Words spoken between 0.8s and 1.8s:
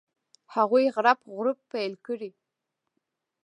غړپ غړوپ